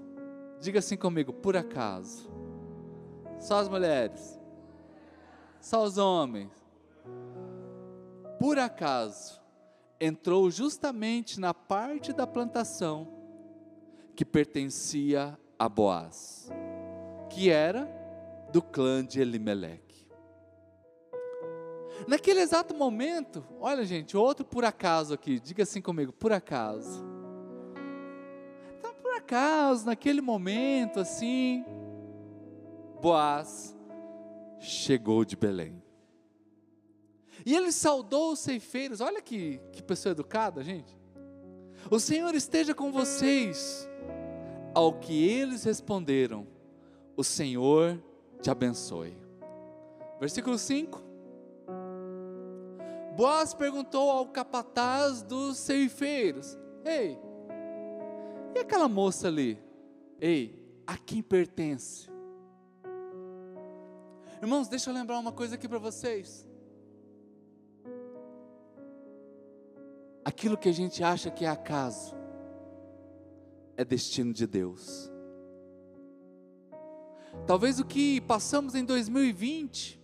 [0.59, 2.27] diga assim comigo, por acaso.
[3.39, 4.39] Só as mulheres.
[5.61, 6.51] Só os homens.
[8.39, 9.39] Por acaso,
[10.01, 13.07] entrou justamente na parte da plantação
[14.15, 16.49] que pertencia a Boaz,
[17.29, 17.87] que era
[18.57, 20.07] do clã de Elimeleque.
[22.07, 27.05] Naquele exato momento, olha gente, outro por acaso aqui, diga assim comigo, por acaso.
[28.75, 31.63] Então, por acaso, naquele momento assim,
[32.99, 33.77] Boaz
[34.57, 35.83] chegou de Belém.
[37.45, 40.97] E ele saudou os ceifeiros, olha que, que pessoa educada, gente.
[41.91, 43.87] O Senhor esteja com vocês.
[44.73, 46.47] Ao que eles responderam,
[47.15, 48.01] o Senhor
[48.41, 49.17] te abençoe.
[50.19, 51.01] Versículo 5.
[53.15, 57.19] Boaz perguntou ao capataz dos ceifeiros: Ei,
[58.55, 59.59] e aquela moça ali?
[60.19, 62.09] Ei, a quem pertence?
[64.41, 66.47] Irmãos, deixa eu lembrar uma coisa aqui para vocês.
[70.23, 72.15] Aquilo que a gente acha que é acaso,
[73.75, 75.11] é destino de Deus.
[77.45, 79.99] Talvez o que passamos em 2020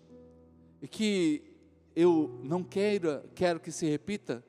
[0.81, 1.43] e que
[1.95, 4.43] eu não quero, quero que se repita.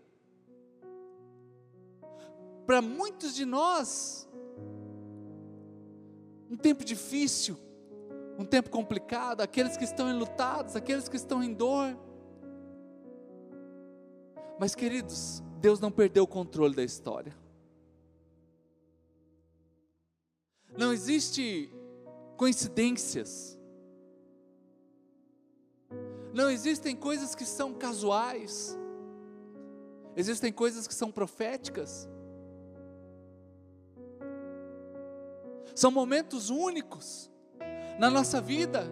[2.66, 4.29] Para muitos de nós,
[6.51, 7.57] um tempo difícil,
[8.38, 11.99] um tempo complicado, aqueles que estão enlutados, aqueles que estão em dor.
[14.59, 17.37] Mas, queridos, Deus não perdeu o controle da história.
[20.77, 21.74] Não existe
[22.37, 23.59] coincidências.
[26.33, 28.77] Não existem coisas que são casuais,
[30.16, 32.09] existem coisas que são proféticas.
[35.75, 37.31] São momentos únicos
[37.99, 38.87] na nossa vida.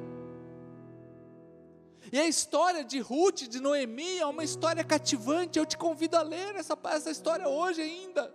[2.13, 5.59] E a história de Ruth, de Noemi, é uma história cativante.
[5.59, 8.35] Eu te convido a ler essa, essa história hoje ainda.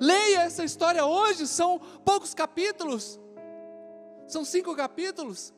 [0.00, 3.20] Leia essa história hoje, são poucos capítulos.
[4.30, 5.52] São cinco capítulos.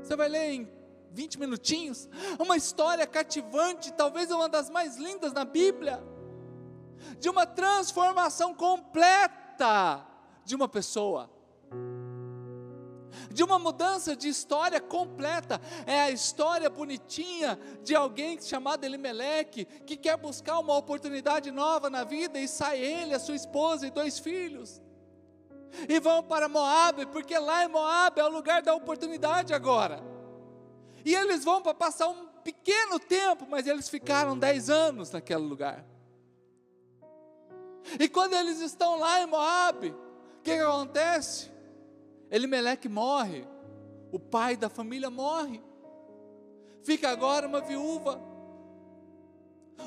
[0.00, 0.72] Você vai ler em
[1.10, 2.08] 20 minutinhos,
[2.38, 6.00] uma história cativante, talvez uma das mais lindas na Bíblia,
[7.18, 10.06] de uma transformação completa
[10.44, 11.28] de uma pessoa,
[13.28, 15.60] de uma mudança de história completa.
[15.84, 22.04] É a história bonitinha de alguém chamado Elimeleque, que quer buscar uma oportunidade nova na
[22.04, 24.80] vida e sai ele, a sua esposa e dois filhos.
[25.88, 30.02] E vão para Moab, porque lá em Moab é o lugar da oportunidade agora.
[31.04, 35.84] E eles vão para passar um pequeno tempo, mas eles ficaram dez anos naquele lugar.
[37.98, 41.50] E quando eles estão lá em Moab, o que, que acontece?
[42.30, 43.46] Elimeleque morre,
[44.12, 45.62] o pai da família morre,
[46.82, 48.20] fica agora uma viúva.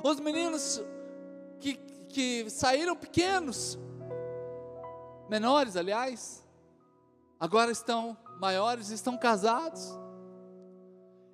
[0.04, 0.82] Os meninos
[1.60, 1.76] que,
[2.10, 3.80] que saíram pequenos,
[5.30, 6.44] menores, aliás,
[7.40, 9.98] agora estão maiores, estão casados.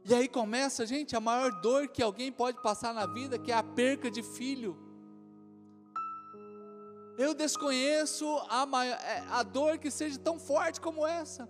[0.04, 3.56] E aí começa, gente, a maior dor que alguém pode passar na vida, que é
[3.56, 4.78] a perca de filho.
[7.18, 11.48] Eu desconheço a, maior, é, a dor que seja tão forte como essa.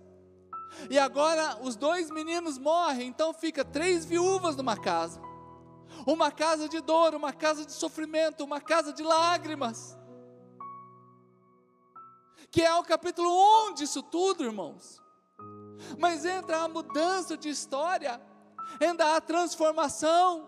[0.90, 5.20] E agora os dois meninos morrem, então fica três viúvas numa casa.
[6.06, 9.96] Uma casa de dor, uma casa de sofrimento, uma casa de lágrimas.
[12.52, 13.30] Que é o capítulo
[13.70, 15.00] 1 disso tudo, irmãos.
[15.98, 18.20] Mas entra a mudança de história
[18.78, 20.46] ainda há transformação.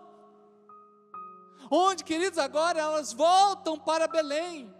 [1.69, 4.71] Onde, queridos, agora elas voltam para Belém.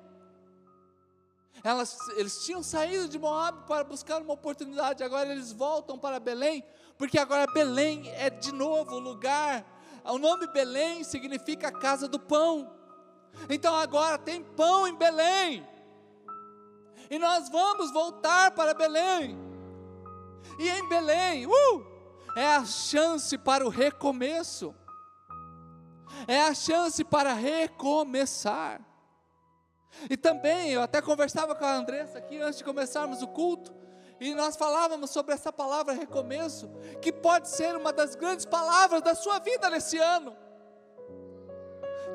[1.64, 6.64] Elas, eles tinham saído de Moab para buscar uma oportunidade, agora eles voltam para Belém,
[6.96, 9.66] porque agora Belém é de novo o lugar.
[10.04, 12.72] O nome Belém significa casa do pão.
[13.50, 15.68] Então agora tem pão em Belém.
[17.10, 19.38] E nós vamos voltar para Belém.
[20.60, 21.86] E em Belém, uh,
[22.36, 24.76] é a chance para o recomeço,
[26.28, 28.82] é a chance para recomeçar.
[30.10, 33.74] E também, eu até conversava com a Andressa aqui antes de começarmos o culto,
[34.20, 36.70] e nós falávamos sobre essa palavra recomeço,
[37.02, 40.36] que pode ser uma das grandes palavras da sua vida nesse ano,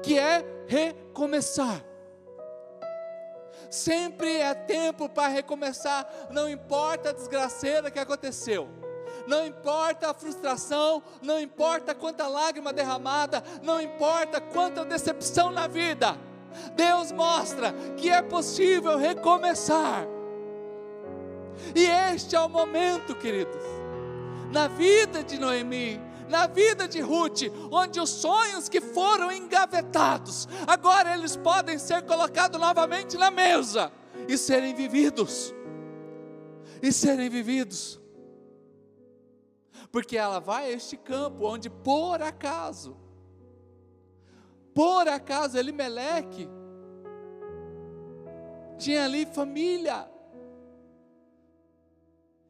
[0.02, 1.89] que é recomeçar.
[3.70, 8.68] Sempre é tempo para recomeçar, não importa a desgraceira que aconteceu.
[9.26, 16.16] Não importa a frustração, não importa quanta lágrima derramada, não importa quanta decepção na vida,
[16.74, 20.06] Deus mostra que é possível recomeçar.
[21.74, 23.62] E este é o momento, queridos,
[24.50, 26.00] na vida de Noemi,
[26.30, 32.58] na vida de Ruth, onde os sonhos que foram engavetados, agora eles podem ser colocados
[32.58, 33.92] novamente na mesa
[34.26, 35.54] e serem vividos.
[36.82, 38.00] E serem vividos
[39.92, 42.96] porque ela vai a este campo onde por acaso,
[44.74, 46.48] por acaso Elimeleque
[48.78, 50.08] tinha ali família.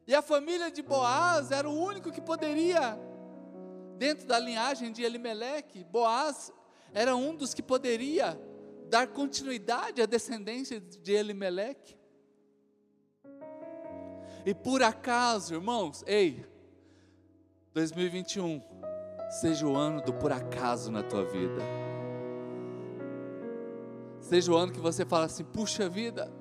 [0.07, 2.97] E a família de Boaz era o único que poderia,
[4.01, 6.51] dentro da linhagem de Elimeleque, Boaz
[6.91, 8.35] era um dos que poderia
[8.89, 11.95] dar continuidade à descendência de Elimeleque.
[14.43, 16.43] E por acaso, irmãos, ei,
[17.75, 18.59] 2021
[19.39, 21.61] seja o ano do por acaso na tua vida.
[24.19, 26.40] Seja o ano que você fala assim: puxa vida.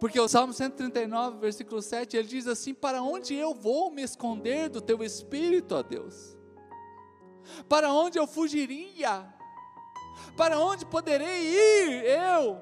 [0.00, 4.70] Porque o Salmo 139, versículo 7, ele diz assim: Para onde eu vou me esconder
[4.70, 6.36] do teu espírito, ó Deus?
[7.68, 9.26] Para onde eu fugiria?
[10.38, 12.58] Para onde poderei ir eu?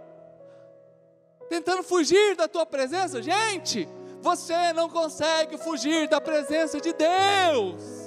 [1.48, 3.22] Tentando fugir da tua presença?
[3.22, 3.88] Gente,
[4.20, 7.97] você não consegue fugir da presença de Deus.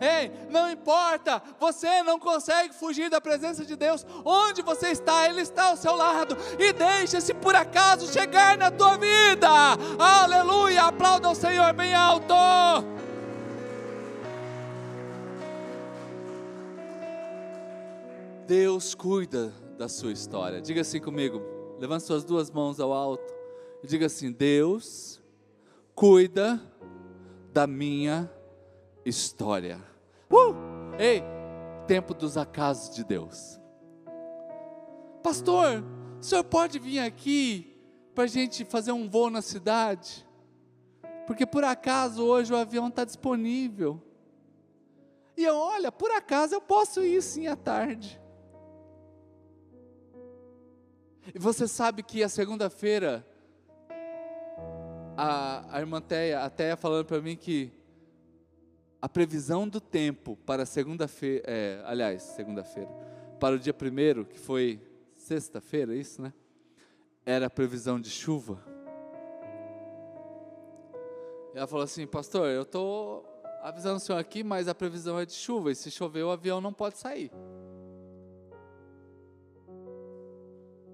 [0.00, 4.06] Ei, não importa, você não consegue fugir da presença de Deus.
[4.24, 6.36] Onde você está, Ele está ao seu lado.
[6.58, 9.48] E deixa se por acaso chegar na tua vida.
[9.98, 10.84] Aleluia!
[10.84, 12.34] Aplauda o Senhor bem alto.
[18.46, 20.60] Deus cuida da sua história.
[20.60, 21.40] Diga assim comigo.
[21.78, 23.32] Levante suas duas mãos ao alto
[23.82, 25.20] e diga assim: Deus
[25.94, 26.60] cuida
[27.52, 28.30] da minha
[29.04, 29.89] história.
[30.30, 30.54] Uh!
[30.98, 31.22] Ei,
[31.86, 33.60] tempo dos acasos de Deus.
[35.22, 35.82] Pastor,
[36.20, 37.76] o senhor pode vir aqui
[38.14, 40.26] para a gente fazer um voo na cidade?
[41.26, 44.00] Porque por acaso hoje o avião está disponível.
[45.36, 48.20] E eu, olha, por acaso eu posso ir sim à tarde.
[51.34, 53.26] E você sabe que a segunda-feira
[55.16, 57.72] a, a irmã Teia, a Teia falando para mim que
[59.00, 62.90] a previsão do tempo para segunda-feira, é, aliás, segunda-feira,
[63.38, 64.80] para o dia primeiro, que foi
[65.14, 66.32] sexta-feira, isso, né?
[67.24, 68.62] Era a previsão de chuva.
[71.54, 73.24] E ela falou assim, pastor, eu estou
[73.62, 76.60] avisando o senhor aqui, mas a previsão é de chuva, e se chover o avião
[76.60, 77.30] não pode sair.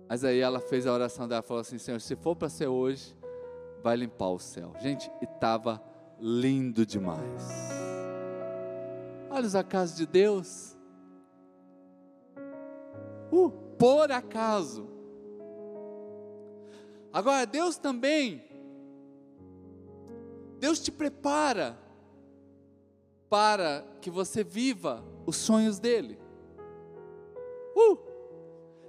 [0.09, 3.17] Mas aí ela fez a oração dela, falou assim, Senhor, se for para ser hoje,
[3.83, 4.73] vai limpar o céu.
[4.81, 5.83] Gente, e estava
[6.21, 7.86] lindo demais.
[9.37, 10.77] Olha os acasos de Deus.
[13.31, 14.97] Uh, por acaso,
[17.17, 18.45] Agora, Deus também,
[20.59, 21.79] Deus te prepara
[23.31, 26.19] para que você viva os sonhos dele.
[27.75, 27.97] Uh!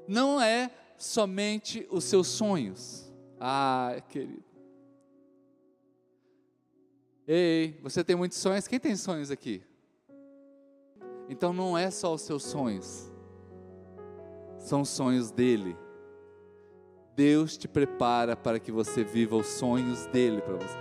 [0.09, 3.09] Não é somente os seus sonhos.
[3.39, 4.43] Ah, querido.
[7.25, 8.67] Ei, você tem muitos sonhos?
[8.67, 9.63] Quem tem sonhos aqui?
[11.29, 13.11] Então não é só os seus sonhos,
[14.57, 15.77] são os sonhos dele.
[17.15, 20.77] Deus te prepara para que você viva os sonhos dele para você.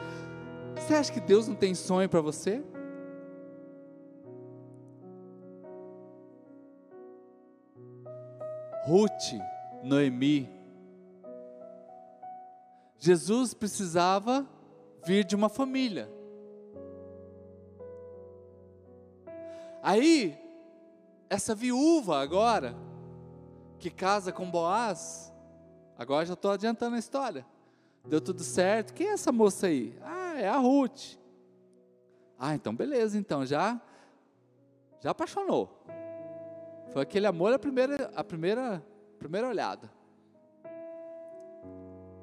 [0.76, 2.62] Você acha que Deus não tem sonho para você?
[8.86, 9.40] Ruth,
[9.82, 10.49] Noemi.
[12.99, 14.47] Jesus precisava
[15.05, 16.09] vir de uma família.
[19.89, 20.37] Aí,
[21.30, 22.74] essa viúva agora,
[23.78, 25.32] que casa com Boaz,
[25.97, 27.47] agora já estou adiantando a história.
[28.05, 28.93] Deu tudo certo.
[28.93, 29.97] Quem é essa moça aí?
[30.03, 31.16] Ah, é a Ruth.
[32.37, 33.80] Ah, então beleza, então já
[34.99, 35.80] já apaixonou.
[36.93, 38.84] Foi aquele amor a primeira, a primeira,
[39.20, 39.89] primeira olhada.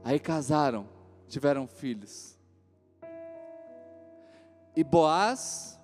[0.03, 0.86] Aí casaram,
[1.30, 2.38] tiveram filhos.
[4.76, 5.80] E Boaz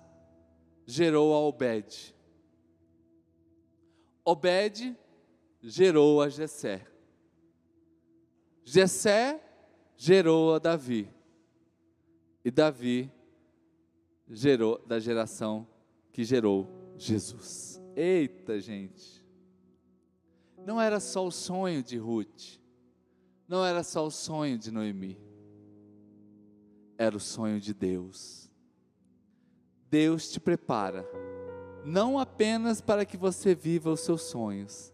[0.90, 2.14] gerou a Obed.
[4.24, 4.96] Obed
[5.62, 6.86] gerou a Jessé.
[8.64, 9.40] Jessé
[9.96, 11.08] gerou a Davi.
[12.44, 13.10] E Davi
[14.28, 15.66] gerou da geração
[16.12, 17.80] que gerou Jesus.
[17.94, 19.24] Eita, gente.
[20.64, 22.58] Não era só o sonho de Ruth.
[23.46, 25.18] Não era só o sonho de Noemi.
[26.96, 28.39] Era o sonho de Deus.
[29.90, 31.04] Deus te prepara
[31.84, 34.92] não apenas para que você viva os seus sonhos,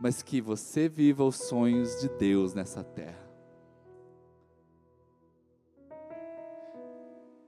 [0.00, 3.24] mas que você viva os sonhos de Deus nessa terra.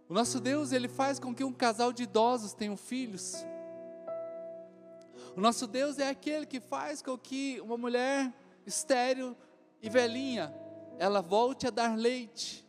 [0.09, 3.35] O nosso Deus, ele faz com que um casal de idosos tenham filhos.
[5.37, 8.33] O nosso Deus é aquele que faz com que uma mulher
[8.65, 9.37] estéril
[9.83, 10.55] e velhinha,
[10.99, 12.66] ela volte a dar leite.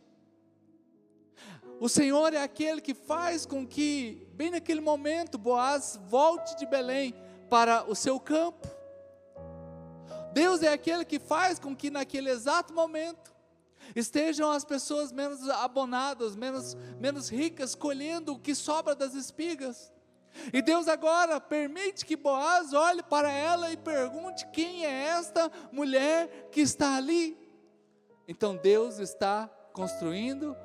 [1.79, 7.13] O Senhor é aquele que faz com que, bem naquele momento, Boaz volte de Belém
[7.49, 8.67] para o seu campo.
[10.33, 13.35] Deus é aquele que faz com que naquele exato momento
[13.95, 19.91] estejam as pessoas menos abonadas, menos, menos ricas, colhendo o que sobra das espigas.
[20.51, 26.49] E Deus agora permite que Boaz olhe para ela e pergunte: quem é esta mulher
[26.51, 27.37] que está ali?
[28.27, 30.55] Então Deus está construindo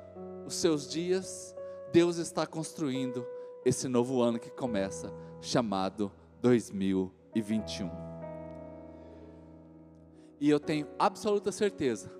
[0.45, 1.55] os seus dias,
[1.91, 3.25] Deus está construindo
[3.65, 7.89] esse novo ano que começa, chamado 2021.
[10.39, 12.11] E eu tenho absoluta certeza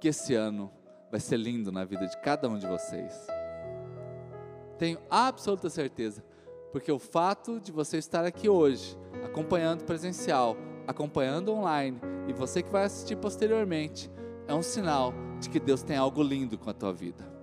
[0.00, 0.70] que esse ano
[1.10, 3.26] vai ser lindo na vida de cada um de vocês.
[4.78, 6.22] Tenho absoluta certeza
[6.70, 12.70] porque o fato de você estar aqui hoje, acompanhando presencial, acompanhando online, e você que
[12.70, 14.10] vai assistir posteriormente,
[14.46, 17.37] é um sinal de que Deus tem algo lindo com a tua vida.